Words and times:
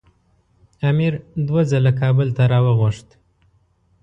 امیر 0.89 1.13
دوه 1.47 1.61
ځله 1.71 1.91
کابل 2.01 2.27
ته 2.37 2.43
راوغوښت. 2.51 3.07